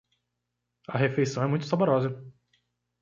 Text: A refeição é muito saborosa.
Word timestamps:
A 0.87 0.97
refeição 0.97 1.43
é 1.43 1.47
muito 1.47 1.65
saborosa. 1.67 2.19